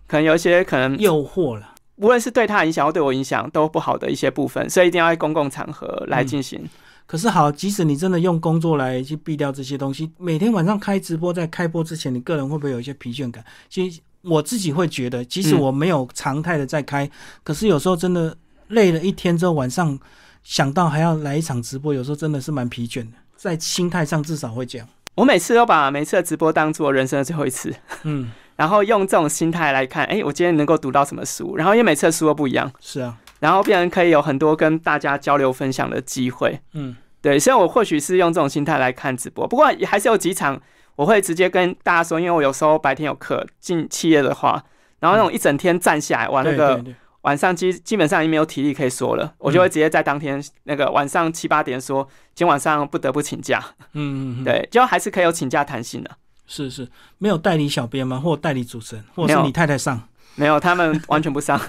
[0.06, 1.74] 可能有一些可能诱惑了。
[1.96, 6.62] 无论是对他影响或对我影响都不好的一些部分，所以一定要在公共场合来进行。
[7.06, 13.44] 可是好，即使你真的用工作来去避掉这些东西，每天晚上开直播，在开播之前，你个人会不会有一些疲倦感？
[13.70, 17.08] 其实我自己会觉得，即使嗯我没有常态的在开，
[17.44, 18.36] 可是有时候真的
[18.68, 19.98] 累了一天之后，晚上
[20.42, 24.88] 想到还要来一场直播，有时候真的是蛮疲倦的，在心态上至少会这样。
[25.14, 36.60] 我每次都把每次的直播当做人生的最后一次，嗯，然后用这种心态来看，哎、我今天能够读到什么书，然后因为每次的书都不一样，是啊，然后变成可以有很多跟大家交流分享的机会。
[36.72, 40.60] 嗯，对，所以我或许是用这种心态来看直播，不过也还是有几场
[40.94, 44.62] 我会直接跟大家说，因为我有时候白天有课进企业的话，
[45.00, 46.82] 然后那种一整天站下来玩那个
[47.22, 52.02] 晚上基基本上已经没有体力可以说了，我就会直接在当天那个晚上七八点说，
[52.34, 53.62] 今天晚上不得不请假。
[53.92, 56.10] 嗯对，就还是可以有请假弹性的。
[56.46, 58.20] 是是，没有代理小编吗？
[58.20, 60.00] 或代理主持人，或是你太太上？
[60.36, 61.60] 没有，他们完全不上。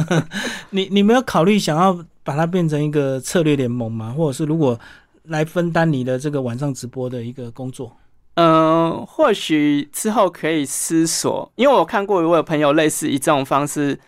[0.70, 4.14] 你你没有考虑想要把它变成一个策略联盟吗？
[4.16, 4.78] 或者是如果
[5.24, 7.96] 来分担你的这个晚上直播的一个工作？
[8.34, 14.00] 嗯、或许之后可以思索，因为我看过我有朋友类似以这种方式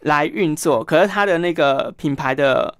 [0.00, 2.76] 来运作，可是他的那个品牌的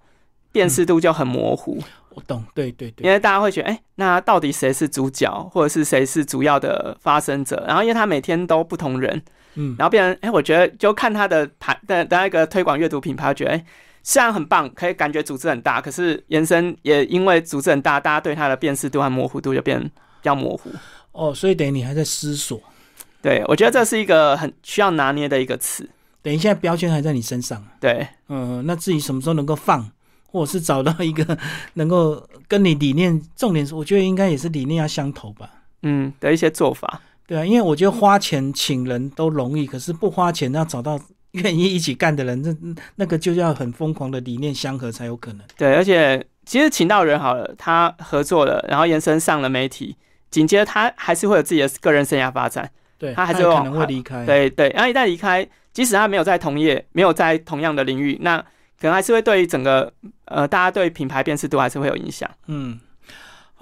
[0.53, 1.79] 辨识度就很模糊，
[2.11, 7.65] 我懂，对对对，因为大家会觉得，哎、那到底谁是主角，或者是谁是主要的发生者？
[7.67, 9.23] 然后因为他每天都不同人，
[9.55, 13.65] 嗯，然后变成，哎、我觉得就看他的牌的的那个推广阅读品牌，我觉得，哎、
[14.03, 19.91] 虽然很棒，可以感觉组织很大，可是延伸也因为组织很大，大家对它的辨识度和模糊度就变比
[20.23, 20.71] 较模糊。
[21.13, 22.61] 哦，所以等于你还在思索，
[23.21, 25.89] 对我觉得这是一个很需要拿捏的一个词。
[26.23, 29.91] 等于现在标签还在你身上，对，嗯，那至于什么时候能够放，
[30.27, 31.37] 或者是找到一个
[31.75, 35.51] 能够跟你理念，重点是我觉得应该也是理念要相投吧。
[35.83, 37.01] 嗯的一些做法。
[37.33, 42.55] 对啊，因为我觉得花钱请人都容易，可是不花钱要找到愿意一起干的人，那
[42.97, 45.41] 那个就要很疯狂的理念相合才有可能。
[45.57, 49.97] 对，而且其实请到人好了，他合作了，然后延伸上了媒体，
[50.31, 52.71] 紧接着他还是会有自己的个人生涯发展。
[52.99, 59.91] 对，他还是也可能会离开。，对对，然后一旦离开，即使他没有在同业，没有在同样的领域，那可能还是会对整个
[60.27, 62.31] 呃大家对品牌辨识度还是会有影响。
[62.49, 62.79] 嗯。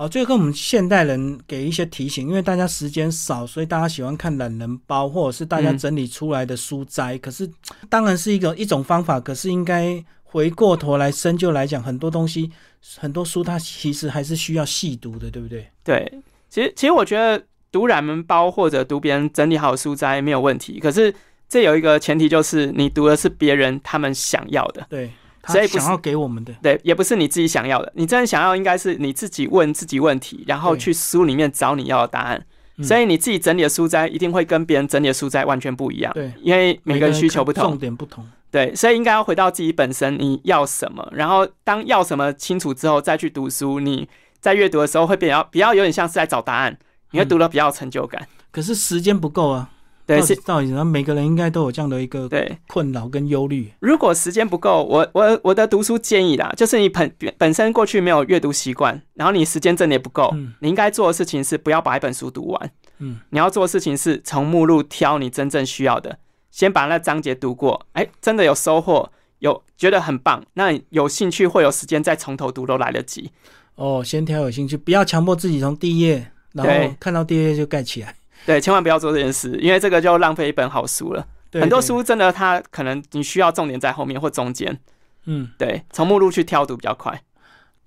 [0.01, 7.19] 好，最后跟我们现代人给一些提醒，因为大家时间少，所以大家喜欢看懒人包，或者是大家嗯整理出来的书斋。
[7.19, 7.47] 可是，
[7.91, 12.51] 当然是一个一种方法，可是应该回过头来深究来讲，很多东西，
[12.97, 15.69] 很多书它其实还是需要细读的，对不对？
[15.85, 16.11] 对，
[16.49, 21.15] 其实其实我觉得读懒人包或者读别人整理好书斋没有问题，可是
[21.47, 24.87] 这有一个前提就是你读的是别人他们想要的。
[24.89, 27.93] 对，他所以想要给我们的，对，也不是你自己想要的。
[27.97, 32.39] 你真的想要，应该是你自己问自己问题，然后去书里面找你要的答案。
[32.39, 32.47] 嗯
[32.83, 37.79] 所以你自己整理的书斋一定会跟别人整理的书斋完全不一样，对，因为每个人需求不同重。
[37.79, 38.27] 点不同。
[38.51, 43.81] 对，所以应该要回到自己本身，你要什么，然后当要什么清楚之后再去读书。
[43.81, 44.09] 你
[44.41, 46.75] 在阅读的时候会比较比较有点像是在找答案，
[47.11, 48.27] 你会读的比较有成就感。
[48.51, 49.69] 可是时间不够啊。
[50.11, 50.85] 对，是，到底呢？
[50.85, 52.59] 每个人应该都有这样的一个对。
[52.67, 53.73] 困扰跟忧虑。
[53.81, 66.19] 如果时间不够，我我我的读书建议啦，就是你本本身过去没有阅读习惯，然后你时间真的也不够，嗯你应该做的事情是不要把一本书读完，嗯，你要做的事情是从目录挑你真正需要的，
[66.51, 73.31] 先把那章节读过，哎，真的有收获，有觉得很棒，那有兴趣或有时间再从头读都来得及。
[73.77, 78.17] 哦，先挑有兴趣，不要强迫自己从第一页，然后看到第一页就盖起来。
[78.47, 81.27] 对，千万不要做这件事，因为这个就浪费一本好书了。
[81.53, 84.79] 很多书真的它可能你需要重点在后面或中间，
[85.27, 87.23] 嗯，对，从目录去挑读比较快。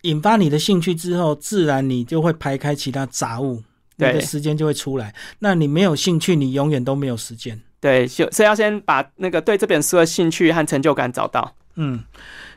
[0.02, 3.64] 引发你的兴趣之后，自然你就会排开其他杂物，
[3.96, 5.16] 你的对时间就会出来。
[5.40, 7.62] 那你没有兴趣，你永远都没有时间。
[7.80, 11.56] 对，就所以要先把那个对这本书的兴趣和成就感找到。
[11.76, 12.04] 嗯，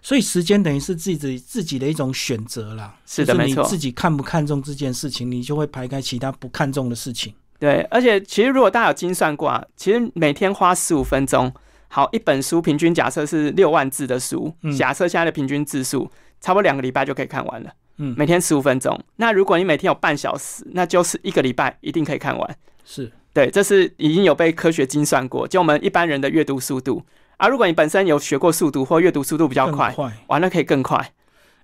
[0.02, 2.96] 所以时间等于是自己自己的一种选择啦。
[3.06, 7.32] 是的没错就是你自己看不看重这件事情，你就会排开其他不看重的事情。
[7.58, 11.52] 对，而且其实如果大家有精算过啊，其实每天花十五分钟，
[11.88, 17.70] 好一本书平均假设是六万字的书，嗯假设现在的平均字数差不多两个礼拜就可以看完了。
[17.98, 22.56] 嗯，每天十五分钟，那如果你每天有半小时，那就是一个礼拜一定可以看完。
[22.84, 27.02] 是对，这是已经有被科学精算过，就我们一般人的阅读速度。
[27.38, 30.10] 啊、如果你本身有学过速读或阅读速度比较快，快。
[30.28, 31.12] 哇，那可以更快。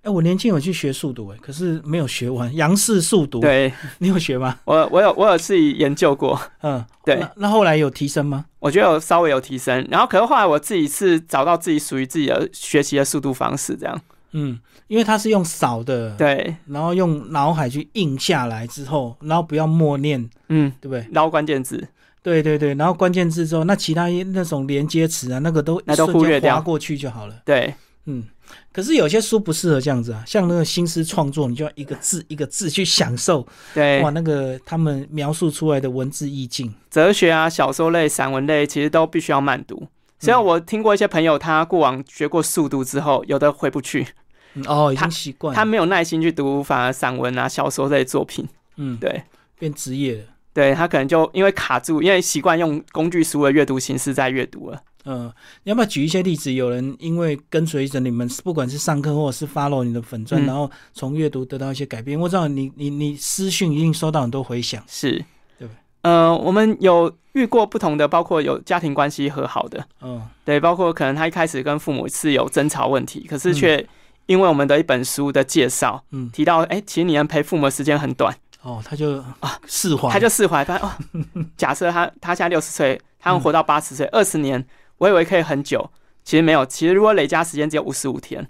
[0.02, 3.38] 哎，我年轻有去学速读，哎，可是没有学完杨氏速读。
[3.38, 4.58] 对，你有学吗？
[4.64, 6.40] 我我有我有自己研究过。
[6.62, 7.32] 嗯，对那。
[7.36, 8.46] 那后来有提升吗？
[8.58, 14.00] 我觉得有稍微有提升，然后可是后来我自己是找到自己属于自己的学习的速度方式，这样。
[14.32, 21.06] 嗯，因为它是用扫的，，对，然后用脑海去印下来之后，然后不要默念，嗯，对不对？
[21.12, 21.86] 捞关键字，
[22.24, 27.36] 对对对，然后关键字之后，那其他那种连接词啊，那个都那都忽略掉划过去就好了。
[27.44, 27.74] 对，
[28.06, 28.24] 嗯，
[28.72, 39.86] 可是有些书不适合这样子啊，像那个新诗创作，你就要一个字一个字去享受，对哇，，那个他们描述出来的文字意境，哲学啊、小说类、散文类，其实都必须要慢读。
[40.18, 44.06] 虽然我听过一些朋友，他过往学过速读之后，有的回不去，
[44.54, 48.48] 嗯哦，已经习惯，他没有耐心去读反而散文啊、小说类作品。
[48.76, 49.22] 嗯，对，
[49.58, 50.24] 变职业了。
[50.54, 54.82] 对他可能就因为卡住，因为习惯用工具书的阅读形式在阅读了。
[55.04, 55.32] 嗯，
[55.64, 56.52] 你要不要举一些例子？
[56.52, 60.46] 有人因为跟随着你们，不管是上课或者是 follow 你的粉钻，嗯。
[60.46, 62.18] 然后从阅读得到一些改变。
[62.18, 64.82] 我知道你你你私讯一定收到很多回响。
[64.86, 65.24] 是，
[65.58, 65.68] 对
[66.02, 73.86] 呃，我们有遇过不同的，包括有家庭关系和好的，嗯对，包括可能他一开始跟父母是有争吵问题，可是却
[74.26, 80.90] 因为我们的一本书的介绍嗯，提到，哎、其实你能陪父母的时间很短，哦，他就啊释怀，他就释怀，他哦，
[81.56, 84.64] 假设他他现在六十岁，他能活到八十岁，二十年，
[84.98, 85.90] 我以为可以很久，
[86.24, 88.46] 其实没有，其实如果累加时间只有五十五天，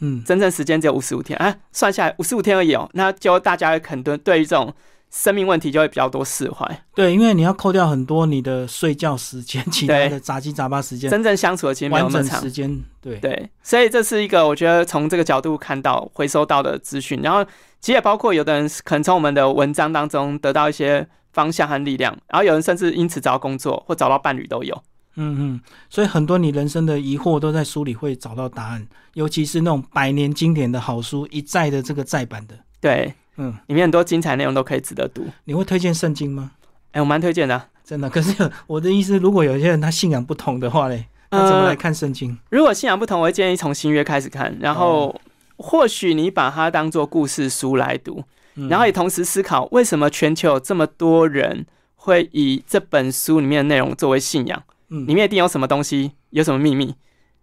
[0.00, 4.74] 嗯真正时间只有五十五天，啊，算下来五十五天而已哦，那就大家可能对于这种
[5.10, 12.52] 生命问题就会比较多释怀，对，因为你要扣掉很多你的睡觉时间，其他的杂七杂八时间，真正相处的其实没有完那么长整时。
[12.52, 17.42] 间，对，对，所以这是一个我觉得从这个角度看到回收到的资讯，然后
[17.80, 24.82] 其实也包括有的人可能从我们的文章当中得到一些方向和力量，然后有人甚至因此找到工作或找到伴侣都有。
[25.16, 35.26] 嗯嗯，所以很多你人生的疑惑都在书里会找到答案，尤其是那种百年经典的好书，一再的这个再版的，对，嗯，里面很多精彩内容都可以值得读。
[35.44, 36.52] 你会推荐圣经吗？
[36.92, 37.68] 哎，我蛮推荐的啊。
[37.84, 42.36] 真的，可是我的意思，如果有些人他信仰不同的话嘞，那怎么来看圣经？
[42.50, 45.18] 如果信仰不同，我会建议从新约开始看，然后
[45.56, 48.24] 或许你把它当做故事书来读，
[48.56, 54.62] 嗯然后也同时思考为什么全球有这么多人会以这本书里面的内容作为信仰。
[54.88, 56.94] 嗯里面一定有什么东西，有什么秘密。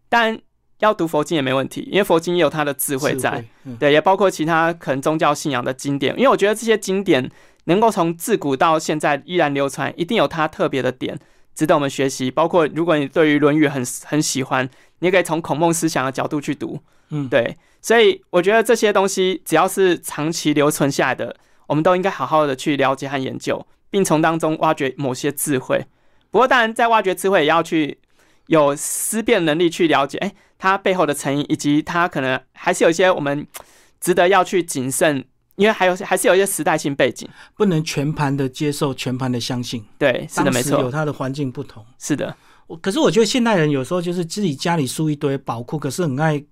[0.10, 0.40] 当然
[0.80, 7.30] 要读佛经也没问题，因为佛经也有它的智慧在。，嗯对，也包括其他可能宗教信仰的经典，因为我觉得这些经典
[7.66, 11.18] 能够从自古到现在依然流传，一定有它特别的点，
[11.56, 12.30] 值得我们学习。
[12.30, 16.80] 包括如果你对于《论语很》很喜欢，你也可以从孔孟思想的角度去读。
[17.10, 21.36] 嗯，对，所以我觉得这些东西只要是长期留存下来的，
[21.68, 25.86] 我们都应该好好的去了解和研究，并从当中挖掘某些智慧。
[26.34, 28.00] 不过，当然在挖掘智慧，也要去
[28.48, 33.46] 有思辨能力去了解，哎、它背后的成因，以及它可能还是有一些我们
[34.02, 35.24] 值得要去谨慎，
[35.58, 37.30] 因为还有还是有一些时代性背景。
[37.56, 41.86] 不能全盘的接受，全盘的相信，对，是的，没错有它，的环境不同。
[42.00, 46.44] 是的，我可是我觉得现代人有时候就是自己家里书一堆宝库，可是很爱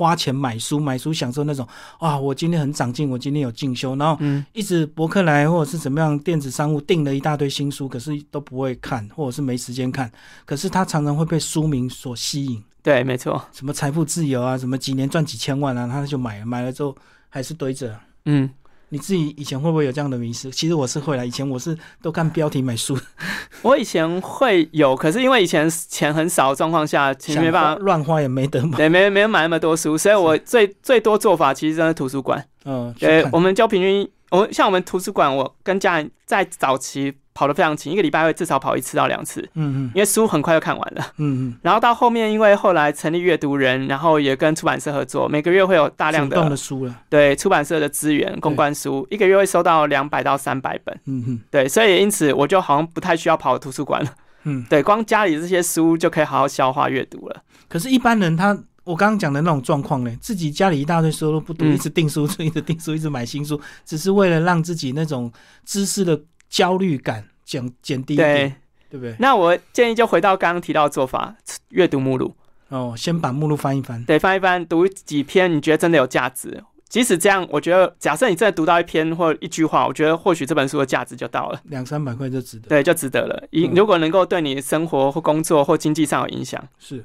[0.00, 10.10] 花钱买书，买书享受那种啊，我今天很长进，我今天有进修，然后嗯，一直博客来或者是怎么样电子商务订了一大堆新书，可是都不会看，或者是没时间看。
[10.46, 16.96] 可是他常常会被书名所吸引，对，没错，什么财富自由啊，什么几年赚几千万啊，他就买了，买了之后
[17.28, 17.94] 还是堆着。
[18.24, 18.48] 嗯。
[18.90, 20.50] 你自己以前会不会有这样的迷失？
[20.50, 22.98] 其实我是会啦，以前我是都看标题买书，
[23.62, 28.76] 我以前会有，可是因为以前钱很少的状况下，其实没办法，乱花也没得买。
[28.76, 32.44] 对，没没有买那么多书，所以我最最多做法其实真的图书馆。
[32.64, 41.04] 嗯，去对，我们就平均，我像我们图书馆，我跟家人在早期跑得非常勤，一个礼拜会至少跑一次到两次，嗯嗯因为书很快就看完了。
[41.16, 46.94] 嗯嗯，然后到后面，因为后来成立阅读人，然后也跟出版社合作，每个月会有大量的的书了。
[47.08, 50.94] 对出版社的资源公关书，一个月会收到两百到三百本。
[51.06, 54.10] 嗯嗯对，所以因此我就好像不太需要跑图书馆了。
[54.44, 54.64] 嗯。
[54.70, 57.42] 对，光家里这些书就可以好好消化阅读了。
[57.68, 65.30] 可是，一般人他，我刚刚讲的那种状况呢，自己家里一大堆书都不读，嗯一直订书， 一直订书，一直买新书，只是为了让自己那种
[65.64, 68.56] 知识的焦虑感减减低一对点，，
[68.90, 69.14] 对不对？
[69.18, 71.36] 那我建议就回到刚刚提到的做法，
[71.68, 72.34] 阅读目录。
[72.68, 74.04] 哦，先把目录翻一翻。
[74.04, 76.62] 对，翻一翻，读几篇你觉得真的有价值。
[76.88, 82.68] 即使这样，我觉得假设你真的读到一篇或一句话，我觉得或许这本书的价值就到了，两三百块就值得。
[82.68, 83.44] 对，就值得了。
[83.50, 87.04] 一嗯如果能够对你生活或工作或经济上有影响，是。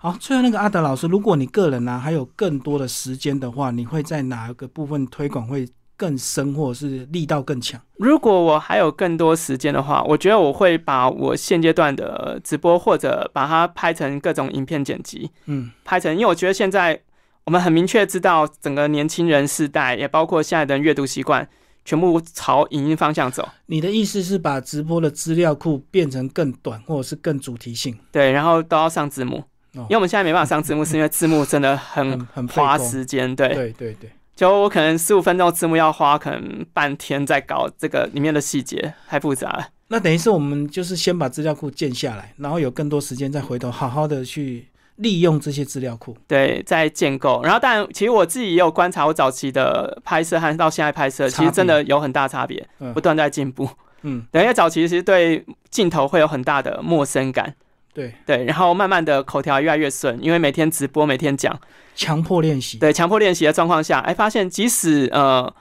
[0.00, 7.80] 好，最后那个阿德老师，如果你个人呢、啊、还有更多的时间的话，你会在哪个部分推广会更深，或者是力道更强？
[7.96, 17.02] 如果我还有更多时间的话，我觉得我会把我现阶段的直播或者把它拍成各种影片剪辑，嗯拍成，因为我觉得现在
[17.46, 21.48] 我们很明确知道整个年轻人世代，也包括现在的阅读习惯，
[21.84, 23.48] 全部朝影音方向走。
[23.66, 27.98] 你的意思是把直播的资料库变成更短，或者是更主题性？
[28.12, 29.44] 对，然后都要上字幕，哦
[29.74, 33.34] 因为我们现在没办法上字幕，是因为字幕真的很很花工时间。
[33.36, 39.68] 对，对对对，就我可能十五分钟字幕要花可能半天在搞这个里面的细节，太复杂了。
[39.88, 44.66] 那等于是我们就是先把资料库建下来，然后有更多时间再回头好好的去
[44.96, 46.16] 利用这些资料库。
[46.26, 47.40] 对，在建构。
[47.42, 53.68] 然后，当然，其实我自己也有观察我早期的拍摄和到现在拍摄，其实真的有很大差别，嗯不断在进步。
[54.02, 57.54] 嗯，对，因为早期其实对镜头会有很大的陌生感，
[57.98, 61.60] 对，对，然后慢慢的口条越来越顺，因为每天直播，每天讲，
[61.96, 62.78] 强迫练习。
[62.78, 65.52] 对，强迫练习的状况下，哎，发现即使呃，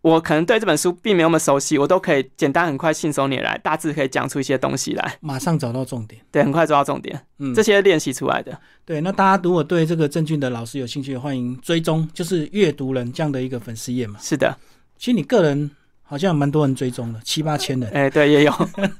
[0.00, 6.18] 我可能对这本书并没有那么熟悉，我都可以简单很快信手拈来，大致可以讲出一些东西来，马上找到重点。
[6.32, 8.58] 对，很快抓到重点，嗯，这些练习出来的。
[8.86, 9.02] 对。
[9.02, 14.18] 那大家如果对这个郑俊的老师有兴趣，欢迎追踪，就是阅读人这样的一个粉丝页嘛。
[14.18, 14.56] 是的，
[14.96, 15.70] 其实你个人
[16.02, 18.52] 好像蛮多人追踪的，七八千人，哎，对，也有。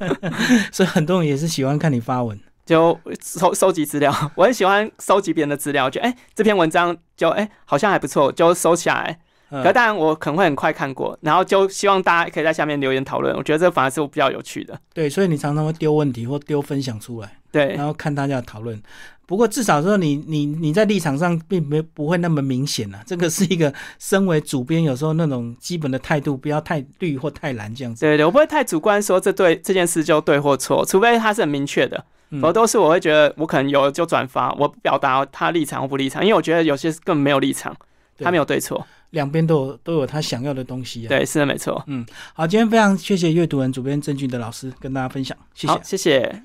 [0.70, 2.38] 所以很多人也是喜欢看你发文。
[2.66, 9.20] 就收收集资料， 我很喜欢收集别人的资料，就哎、这篇文章就哎、好像还不错，就收起来。
[9.48, 14.76] 嗯可当然我可能会很快看过，然后就希望大家可以在下面留言讨论，我觉得这反而是我比较有趣的。
[14.92, 18.82] 对，所以你常常会丢问题或丢分享出来，对然后看大家的讨论。
[19.24, 28.00] 不过至少说你你你在立场上并没不会那么明显啊，这个是一个身为主编有时候那种基本的态度，不要太绿或太蓝这样子。
[28.00, 32.04] 对对，我不会太主观说这对这件事就对或错，除非它是很明确的，嗯
[32.40, 37.74] 否则都是我会觉得我可能有就转发，我不表达他立场或不立场，因为我觉得有些根本没有立场，
[38.18, 38.86] 他没有对错。
[39.10, 41.82] 两边都有都有他想要的东西啊。，对，是的，没错。
[41.86, 42.04] 嗯
[42.34, 45.80] 好，今天非常谢谢阅读人主编郑俊的老师跟大家分享，谢谢，。
[45.82, 46.42] 谢谢。